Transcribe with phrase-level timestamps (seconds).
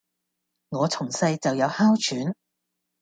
[0.69, 2.33] 我從細就有哮喘